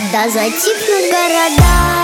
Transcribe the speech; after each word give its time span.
Когда 0.00 0.30
затихнут 0.30 1.10
города. 1.10 1.99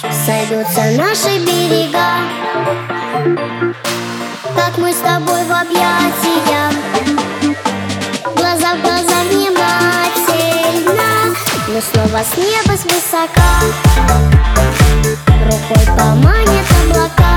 сойдутся 0.00 0.82
наши 0.96 1.38
берега. 1.38 2.18
Как 4.56 4.78
мы 4.78 4.92
с 4.92 4.96
тобой 4.96 5.44
в 5.44 5.52
объятиях. 5.52 6.72
Глаза 8.36 8.74
в 8.74 8.82
глаза 8.82 9.22
внимательно. 9.30 9.74
Но 11.68 11.80
снова 11.80 12.22
с 12.22 12.36
неба 12.36 12.76
с 12.76 12.84
высока 12.84 13.52
Рукой 15.44 15.86
поманит 15.96 16.66
облака. 16.84 17.32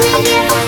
Yeah. 0.00 0.59